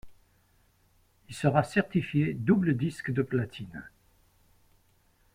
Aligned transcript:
Il 1.29 1.35
sera 1.35 1.61
certifié 1.61 2.33
double 2.33 2.75
disque 2.75 3.11
de 3.13 3.21
platine. 3.21 3.83